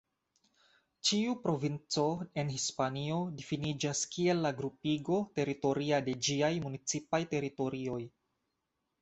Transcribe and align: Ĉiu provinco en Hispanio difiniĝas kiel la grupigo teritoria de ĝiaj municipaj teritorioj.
Ĉiu 1.09 1.33
provinco 1.43 2.05
en 2.43 2.49
Hispanio 2.53 3.17
difiniĝas 3.41 4.01
kiel 4.17 4.41
la 4.47 4.53
grupigo 4.63 5.21
teritoria 5.37 6.01
de 6.09 6.17
ĝiaj 6.31 6.51
municipaj 6.67 7.23
teritorioj. 7.37 8.03